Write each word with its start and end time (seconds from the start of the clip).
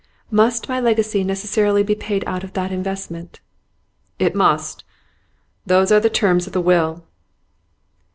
'Must 0.31 0.67
my 0.67 0.79
legacy 0.79 1.23
necessarily 1.23 1.83
be 1.83 1.93
paid 1.93 2.23
out 2.25 2.43
of 2.43 2.53
that 2.53 2.71
investment?' 2.71 3.39
'It 4.17 4.33
must. 4.33 4.83
Those 5.63 5.91
are 5.91 5.99
the 5.99 6.09
terms 6.09 6.47
of 6.47 6.53
the 6.53 6.59
will. 6.61 7.03